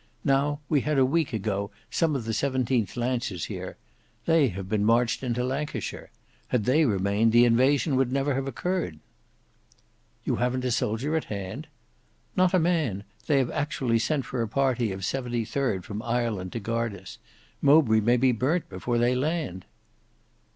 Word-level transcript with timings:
Now 0.25 0.61
we 0.67 0.81
had 0.81 0.97
a 0.97 1.05
week 1.05 1.31
ago 1.31 1.69
some 1.91 2.15
of 2.15 2.25
the 2.25 2.31
17th 2.31 2.97
Lancers 2.97 3.45
here. 3.45 3.77
They 4.25 4.47
have 4.47 4.67
been 4.67 4.83
marched 4.83 5.21
into 5.21 5.43
Lancashire. 5.43 6.09
Had 6.47 6.63
they 6.65 6.85
remained 6.85 7.31
the 7.31 7.45
invasion 7.45 7.95
would 7.97 8.11
never 8.11 8.33
have 8.33 8.47
occurred." 8.47 8.97
"You 10.25 10.37
haven't 10.37 10.65
a 10.65 10.71
soldier 10.71 11.15
at 11.15 11.25
hand?" 11.25 11.67
"Not 12.35 12.51
a 12.51 12.57
man; 12.57 13.03
they 13.27 13.37
have 13.37 13.51
actually 13.51 13.99
sent 13.99 14.25
for 14.25 14.41
a 14.41 14.47
party 14.47 14.91
of 14.91 15.01
73d 15.01 15.83
from 15.83 16.01
Ireland 16.01 16.51
to 16.53 16.59
guard 16.59 16.95
us. 16.95 17.19
Mowbray 17.61 17.99
may 17.99 18.17
be 18.17 18.31
burnt 18.31 18.69
before 18.69 18.97
they 18.97 19.13
land." 19.13 19.65